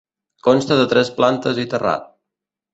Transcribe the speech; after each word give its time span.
Consta 0.47 0.77
de 0.79 0.87
tres 0.95 1.13
plantes 1.21 1.63
i 1.67 1.69
terrat. 1.77 2.13